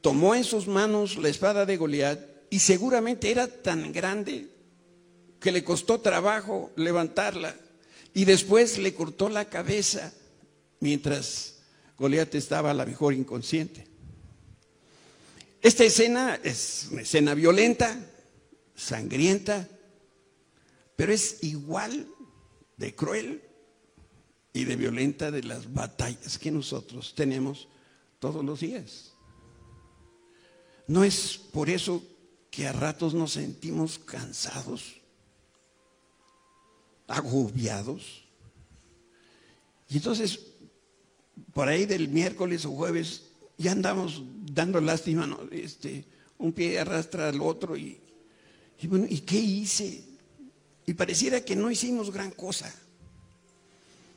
[0.00, 4.48] tomó en sus manos la espada de Goliat y seguramente era tan grande
[5.44, 7.54] que le costó trabajo levantarla.
[8.14, 10.10] Y después le cortó la cabeza
[10.80, 11.56] mientras
[11.98, 13.86] Goliat estaba a la mejor inconsciente.
[15.60, 17.94] Esta escena es una escena violenta,
[18.74, 19.68] sangrienta,
[20.96, 22.06] pero es igual
[22.78, 23.42] de cruel
[24.54, 27.68] y de violenta de las batallas que nosotros tenemos
[28.18, 29.12] todos los días.
[30.86, 32.02] No es por eso
[32.50, 35.03] que a ratos nos sentimos cansados,
[37.06, 38.24] agobiados.
[39.88, 40.40] Y entonces
[41.52, 43.22] por ahí del miércoles o jueves
[43.56, 46.04] ya andamos dando lástima, este,
[46.38, 47.98] un pie arrastra al otro y,
[48.80, 50.02] y bueno, ¿y qué hice?
[50.86, 52.72] Y pareciera que no hicimos gran cosa.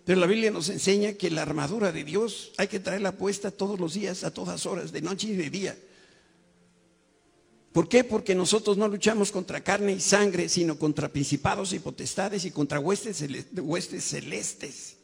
[0.03, 3.79] Pero la Biblia nos enseña que la armadura de Dios hay que traerla puesta todos
[3.79, 5.77] los días, a todas horas, de noche y de día.
[7.77, 8.03] ¿Por qué?
[8.03, 12.79] Porque nosotros no luchamos contra carne y sangre, sino contra principados y potestades y contra
[12.79, 13.17] huestes,
[13.99, 14.95] celestes.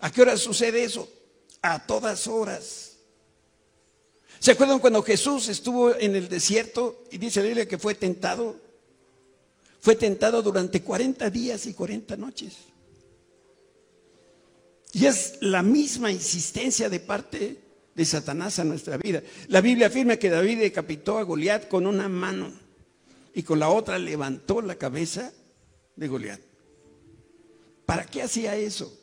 [0.00, 1.08] ¿A qué hora sucede eso?
[1.62, 2.96] A todas horas.
[4.40, 8.56] ¿Se acuerdan cuando Jesús estuvo en el desierto y dice la Biblia que fue tentado?
[9.78, 12.54] Fue tentado durante 40 días y 40 noches.
[14.92, 19.22] Y es la misma insistencia de parte de Satanás a nuestra vida.
[19.48, 22.52] La Biblia afirma que David decapitó a Goliat con una mano
[23.34, 25.32] y con la otra levantó la cabeza
[25.96, 26.40] de Goliat.
[27.86, 28.96] ¿Para qué hacía eso?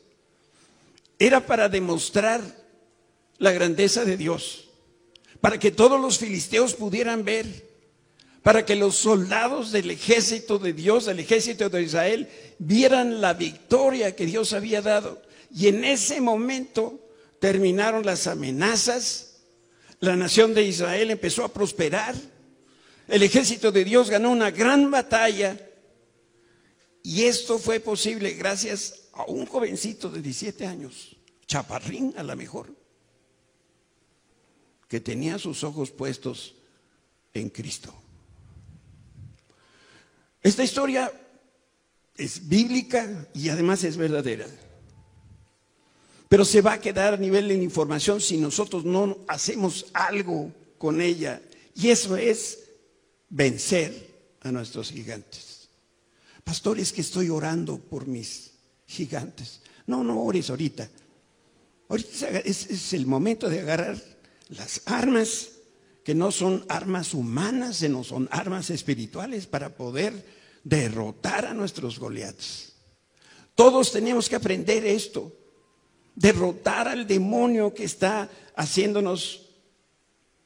[1.18, 2.40] era para demostrar
[3.38, 4.68] la grandeza de Dios,
[5.40, 7.66] para que todos los filisteos pudieran ver,
[8.42, 14.14] para que los soldados del ejército de Dios, del ejército de Israel, vieran la victoria
[14.14, 15.20] que Dios había dado.
[15.54, 17.00] Y en ese momento
[17.40, 19.40] terminaron las amenazas,
[20.00, 22.14] la nación de Israel empezó a prosperar,
[23.08, 25.58] el ejército de Dios ganó una gran batalla
[27.02, 32.74] y esto fue posible gracias a un jovencito de 17 años, chaparrín a lo mejor,
[34.88, 36.54] que tenía sus ojos puestos
[37.34, 37.94] en Cristo.
[40.42, 41.12] Esta historia
[42.16, 44.46] es bíblica y además es verdadera.
[46.28, 51.00] Pero se va a quedar a nivel de información si nosotros no hacemos algo con
[51.00, 51.40] ella.
[51.74, 52.58] Y eso es
[53.30, 54.08] vencer
[54.40, 55.68] a nuestros gigantes.
[56.44, 58.50] Pastores que estoy orando por mis
[58.86, 59.60] gigantes.
[59.86, 60.88] No, no ores ahorita.
[61.88, 63.96] Ahorita es, el momento de agarrar
[64.50, 65.48] las armas
[66.04, 70.24] que no son armas humanas, sino son armas espirituales para poder
[70.64, 72.72] derrotar a nuestros Goliaths.
[73.54, 75.32] Todos tenemos que aprender esto,
[76.18, 79.46] derrotar al demonio que está haciéndonos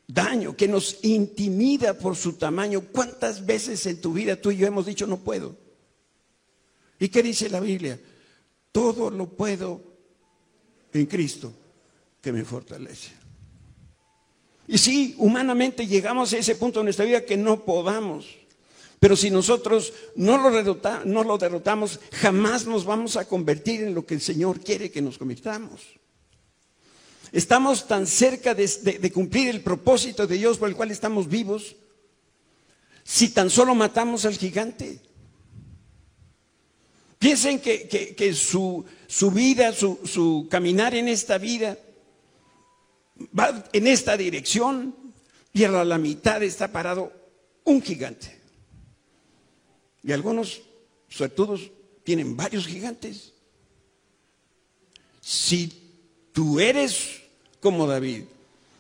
[0.07, 2.83] daño, que nos intimida por su tamaño.
[2.93, 5.57] ¿Cuántas veces en tu vida tú y yo hemos dicho no puedo?
[6.99, 7.99] ¿Y qué dice la Biblia?
[8.71, 9.83] Todo lo puedo
[10.93, 11.53] en Cristo
[12.21, 13.13] que me fortalece.
[14.69, 18.27] Y sí, humanamente llegamos a ese punto en nuestra vida que no podamos.
[19.03, 24.07] Pero si nosotros no lo, no lo derrotamos, jamás nos vamos a convertir en lo
[24.07, 25.81] que el Señor quiere que nos convirtamos.
[27.33, 31.75] Estamos tan cerca de cumplir el propósito de Dios por el cual estamos vivos,
[33.03, 35.01] si tan solo matamos al gigante.
[37.19, 38.85] Piensen que, su,
[39.33, 41.77] vida, su, su caminar en esta vida
[43.37, 44.95] va en esta dirección
[45.53, 47.13] y a la mitad está parado
[47.65, 48.42] un gigante.
[50.03, 50.63] Y algunos
[51.09, 51.71] suertudos
[52.05, 53.33] tienen varios gigantes.
[55.21, 55.73] Si
[56.33, 57.21] tú eres
[57.61, 58.25] como David,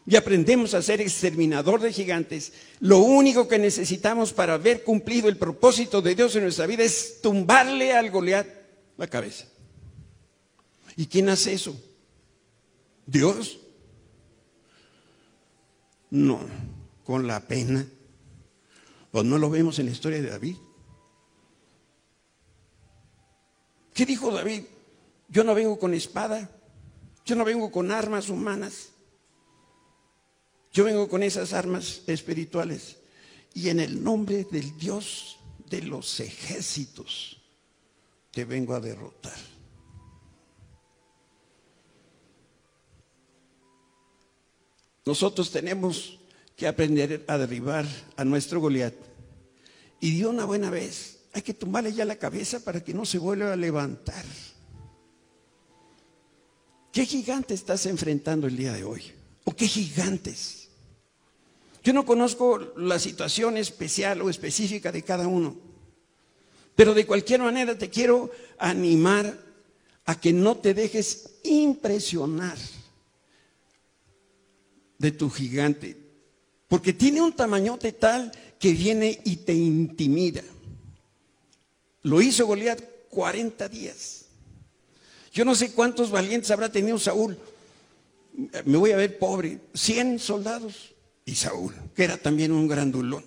[0.05, 5.37] y aprendemos a ser exterminador de gigantes, lo único que necesitamos para haber cumplido el
[5.37, 8.47] propósito de Dios en nuestra vida es tumbarle al Goliat
[8.99, 9.47] la cabeza.
[10.97, 11.81] ¿Y quién hace eso?
[13.07, 13.61] Dios.
[16.11, 16.41] No,
[17.05, 17.87] con la pena.
[19.13, 20.57] Pues no lo vemos en la historia de David.
[23.93, 24.65] ¿Qué dijo David?
[25.29, 26.51] Yo no vengo con espada,
[27.25, 28.91] yo no vengo con armas humanas,
[30.73, 32.99] yo vengo con esas armas espirituales.
[33.55, 35.39] Y en el nombre del Dios
[35.69, 37.41] de los ejércitos
[38.31, 39.37] te vengo a derrotar.
[45.05, 46.19] Nosotros tenemos
[46.57, 47.87] que aprender a derribar
[48.17, 48.95] a nuestro Goliat.
[50.01, 53.19] Y de una buena vez hay que tomarle ya la cabeza para que no se
[53.19, 54.25] vuelva a levantar.
[56.93, 59.03] ¿Qué gigante estás enfrentando el día de hoy?
[59.45, 60.69] ¿O qué gigantes?
[61.83, 65.57] Yo no conozco la situación especial o específica de cada uno,
[66.77, 69.37] pero de cualquier manera te quiero animar
[70.05, 72.59] a que no te dejes impresionar
[74.99, 75.97] de tu gigante,
[76.69, 78.31] porque tiene un tamañote tal
[78.61, 80.43] que viene y te intimida.
[82.03, 82.81] Lo hizo Goliat
[83.11, 84.27] 40 días.
[85.33, 87.39] Yo no sé cuántos valientes habrá tenido Saúl.
[88.65, 89.61] Me voy a ver pobre.
[89.75, 90.95] 100 soldados.
[91.25, 93.25] Y Saúl, que era también un grandulón.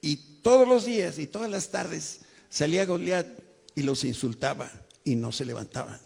[0.00, 3.26] Y todos los días y todas las tardes salía Goliat
[3.74, 4.70] y los insultaba
[5.04, 6.00] y no se levantaban.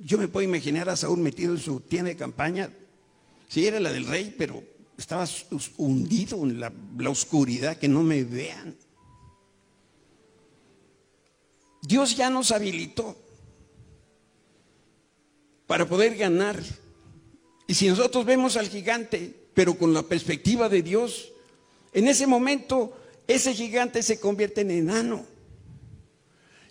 [0.00, 2.72] Yo me puedo imaginar a Saúl metido en su tienda de campaña.
[3.48, 4.62] Sí, era la del rey, pero
[5.02, 5.26] estaba
[5.78, 8.76] hundido en la, la oscuridad, que no me vean.
[11.82, 13.16] Dios ya nos habilitó
[15.66, 16.62] para poder ganar.
[17.66, 21.32] Y si nosotros vemos al gigante, pero con la perspectiva de Dios,
[21.92, 22.96] en ese momento
[23.26, 25.24] ese gigante se convierte en enano.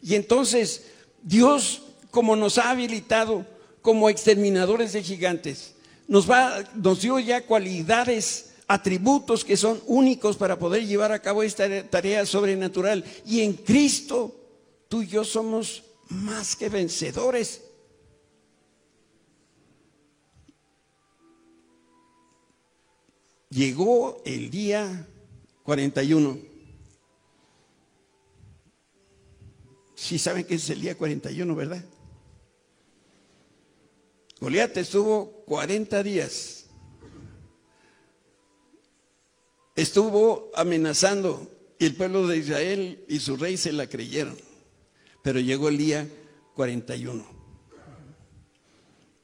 [0.02, 0.86] Y entonces
[1.22, 3.46] Dios como nos ha habilitado
[3.82, 5.74] como exterminadores de gigantes.
[6.12, 11.41] Nos, va, nos dio ya cualidades, atributos que son únicos para poder llevar a cabo
[11.41, 13.05] esta tarea sobrenatural.
[13.26, 14.36] Y en Cristo
[14.89, 17.62] tú y yo somos más que vencedores.
[23.49, 25.07] Llegó el día
[25.64, 26.39] 41.
[29.95, 31.86] Si saben que es el día 41, ¿verdad?
[34.42, 36.66] Goliat estuvo 40 días.
[39.76, 44.36] Estuvo amenazando y el pueblo de Israel y su rey se la creyeron.
[45.22, 46.08] Pero llegó el día
[46.56, 47.24] 41.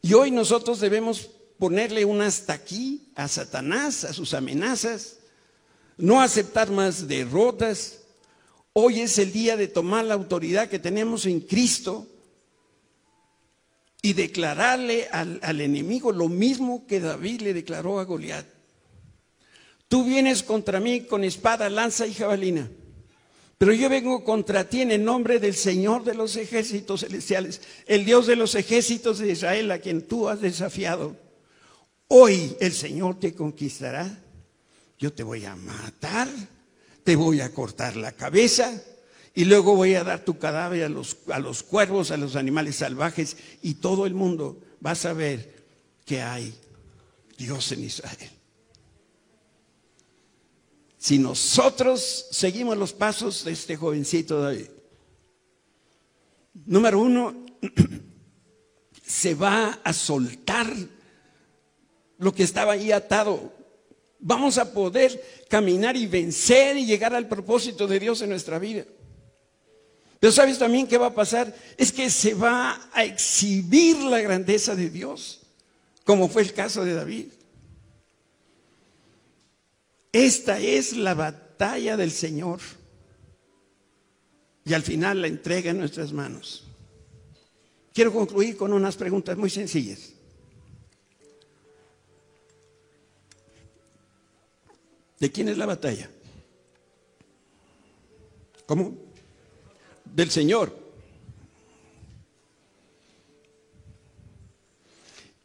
[0.03, 5.17] Y hoy nosotros debemos ponerle un hasta aquí a Satanás, a sus amenazas,
[5.97, 8.01] no aceptar más derrotas.
[8.73, 12.05] Hoy es el día de tomar la autoridad que tenemos en Cristo
[14.01, 18.45] y declararle al, enemigo lo mismo que David le declaró a Goliat.
[19.87, 22.69] Tú vienes contra mí con espada, lanza y jabalina,
[23.57, 28.05] pero yo vengo contra ti en el nombre del Señor de los ejércitos celestiales, el
[28.05, 31.15] Dios de los ejércitos de Israel a quien tú has desafiado.
[32.09, 34.23] Hoy el Señor te conquistará,
[34.99, 36.27] yo te voy a matar,
[37.03, 38.81] te voy a cortar la cabeza
[39.37, 42.77] y luego voy a dar tu cadáver a los, a los cuervos, a los animales
[42.77, 45.63] salvajes, y todo el mundo va a saber
[46.07, 46.55] que hay
[47.37, 48.31] Dios en Israel.
[50.97, 54.69] Si nosotros seguimos los pasos de este jovencito David,
[56.65, 57.45] número uno,
[59.05, 60.73] se va a soltar
[62.17, 63.53] lo que estaba ahí atado.
[64.17, 68.83] Vamos a poder caminar y vencer y llegar al propósito de Dios en nuestra vida.
[70.19, 71.55] Pero ¿sabes también qué va a pasar?
[71.77, 75.41] Es que se va a exhibir la grandeza de Dios,
[76.03, 77.27] como fue el caso de David.
[80.11, 82.59] Esta es la batalla del Señor.
[84.65, 86.65] Y al final la entrega en nuestras manos.
[87.93, 90.13] Quiero concluir con unas preguntas muy sencillas.
[95.19, 96.09] ¿De quién es la batalla?
[98.65, 99.06] ¿Cómo?
[100.17, 100.75] Del Señor.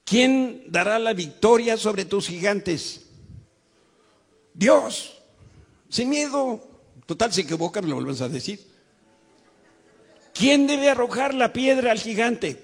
[0.03, 3.03] ¿Quién dará la victoria sobre tus gigantes?
[4.55, 5.19] Dios,
[5.91, 6.67] sin miedo.
[7.05, 8.61] Total, si equivocas, lo vuelves a decir.
[10.33, 12.59] ¿Quién debe arrojar la piedra al gigante?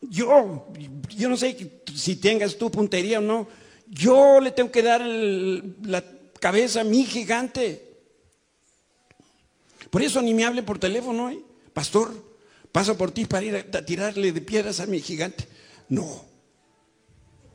[0.00, 0.66] Yo,
[1.14, 3.48] yo no sé si tengas tu puntería o no.
[3.86, 6.02] Yo le tengo que dar la
[6.40, 7.93] cabeza a mi gigante.
[9.94, 11.40] Por eso ni me hable por teléfono, ¿eh?
[11.72, 12.12] Pastor,
[12.72, 15.46] Paso por ti para ir a tirarle de piedras a mi gigante.
[15.88, 16.24] No.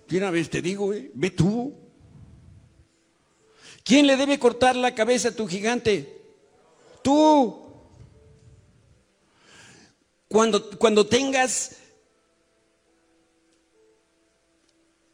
[0.07, 1.75] Y una vez te digo, eh, ve tú.
[3.83, 6.21] ¿Quién le debe cortar la cabeza a tu gigante?
[7.03, 7.73] Tú.
[10.29, 11.75] Cuando, cuando tengas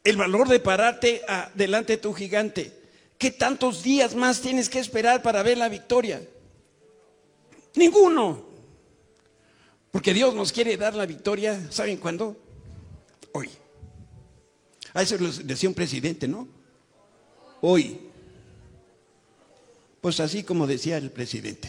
[0.04, 1.22] el valor de pararte
[1.54, 2.72] delante de tu gigante,
[3.18, 6.22] ¿qué tantos días más tienes que esperar para ver la victoria?
[7.76, 8.44] Ninguno.
[9.90, 12.36] Porque Dios nos quiere dar la victoria, ¿saben cuándo?
[13.32, 13.48] Hoy.
[14.94, 16.48] A eso lo decía un presidente, ¿no?
[17.60, 18.00] Hoy.
[20.00, 21.68] Pues así como decía el presidente.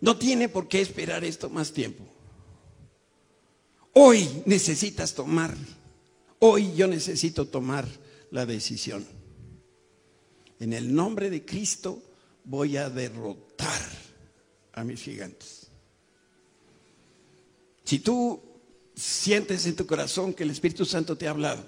[0.00, 2.04] No tiene por qué esperar esto más tiempo.
[3.94, 5.56] Hoy necesitas tomar,
[6.40, 7.86] hoy yo necesito tomar
[8.30, 9.06] la decisión.
[10.58, 12.02] En el nombre de Cristo
[12.44, 13.82] voy a derrotar
[14.72, 15.66] a mis gigantes.
[17.84, 18.40] Si tú
[18.94, 21.64] sientes en tu corazón que el Espíritu Santo te ha hablado,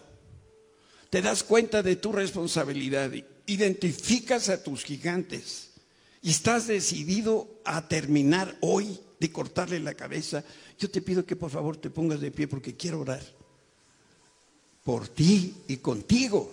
[1.10, 3.10] te das cuenta de tu responsabilidad,
[3.46, 5.70] identificas a tus gigantes
[6.22, 10.44] y estás decidido a terminar hoy de cortarle la cabeza,
[10.78, 13.22] yo te pido que por favor te pongas de pie porque quiero orar
[14.84, 16.52] por ti y contigo.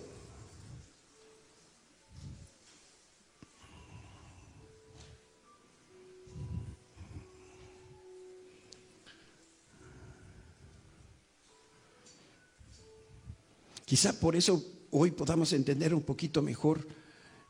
[13.93, 16.87] Quizá por eso hoy podamos entender un poquito mejor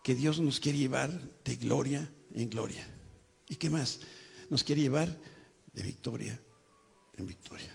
[0.04, 1.10] que Dios nos quiere llevar
[1.42, 2.86] de gloria en gloria.
[3.48, 4.02] ¿Y qué más?
[4.50, 5.18] Nos quiere llevar
[5.72, 6.38] de victoria
[7.16, 7.74] en victoria.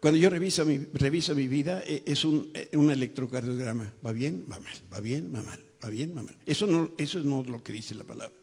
[0.00, 3.94] Cuando yo reviso mi, reviso mi vida, eh, es un, eh, un, electrocardiograma.
[4.04, 4.44] ¿Va bien?
[4.50, 4.74] Va mal.
[4.92, 5.32] ¿Va bien?
[5.32, 5.64] Va mal.
[5.84, 6.12] ¿Va bien?
[6.16, 6.36] Va mal.
[6.44, 8.36] Eso no, eso no es lo que dice la palabra.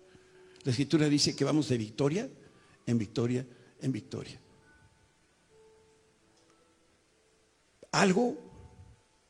[0.64, 2.30] La escritura dice que vamos de victoria
[2.86, 3.46] en victoria
[3.82, 4.40] en victoria.
[7.92, 8.53] Algo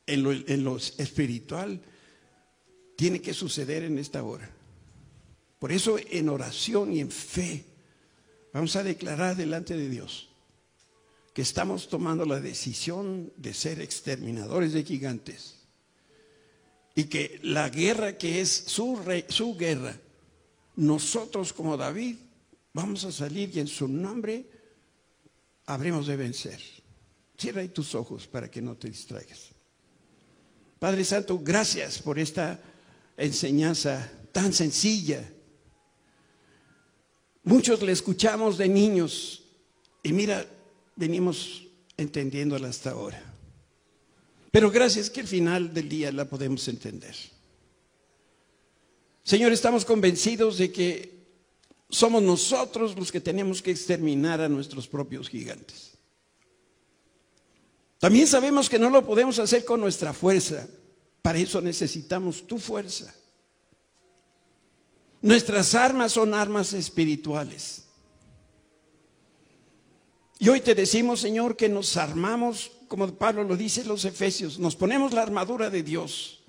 [0.06, 1.82] en lo, espiritual
[2.96, 4.50] tiene que suceder en esta hora.
[5.60, 7.66] Por eso en oración y en fe
[8.54, 10.30] vamos a declarar delante de Dios
[11.34, 15.56] que estamos tomando la decisión de ser exterminadores de gigantes
[16.96, 19.00] y que la guerra que es su,
[19.30, 20.00] su guerra,
[20.76, 22.18] nosotros como David
[22.74, 24.46] vamos a salir y en su nombre
[25.66, 26.60] habremos de vencer.
[27.38, 29.53] Cierra ahí tus ojos para que no te distraigas.
[30.84, 32.60] Padre Santo, gracias por esta
[33.16, 35.24] enseñanza tan sencilla.
[37.46, 39.46] Muchos le escuchamos de niños
[40.04, 40.46] y mira,
[40.98, 41.64] venimos
[41.96, 43.24] entendiéndola hasta ahora.
[44.52, 47.16] Pero gracias que al final del día la podemos entender.
[49.24, 51.28] Señor, estamos convencidos de que
[51.90, 55.93] somos nosotros los que tenemos que exterminar a nuestros propios gigantes.
[58.04, 60.68] También sabemos que no lo podemos hacer con nuestra fuerza.
[61.22, 63.16] Para eso necesitamos tu fuerza.
[65.22, 67.86] Nuestras armas son armas espirituales.
[70.38, 74.60] Y hoy te decimos, Señor, que nos armamos, como Pablo lo dice en los Efesios,
[74.60, 76.44] nos ponemos la armadura de Dios.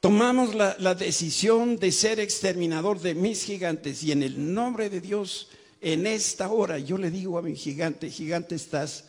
[0.00, 5.00] Tomamos la, la, decisión de ser exterminador de mis gigantes y en el nombre de
[5.00, 5.50] Dios,
[5.80, 9.04] en esta hora, yo le digo a mi gigante, gigante estás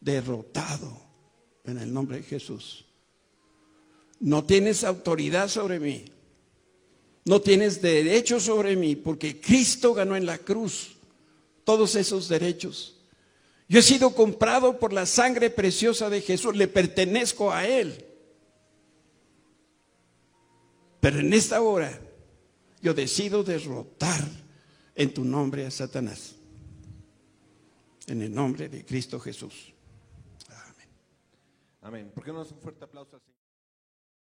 [0.00, 1.00] derrotado
[1.64, 2.86] en el nombre de Jesús.
[4.18, 6.04] No tienes autoridad sobre mí.
[7.24, 10.96] No tienes derecho sobre mí porque Cristo ganó en la cruz
[11.64, 12.96] todos esos derechos.
[13.68, 18.04] Yo he sido comprado por la sangre preciosa de Jesús, le pertenezco a Él.
[21.00, 22.00] Pero en esta hora
[22.82, 24.28] yo decido derrotar
[24.94, 26.34] en tu nombre a Satanás.
[28.06, 29.72] En el nombre de Cristo Jesús.
[31.82, 32.10] Amén.
[32.14, 33.39] ¿Por qué no das un fuerte aplauso al Señor?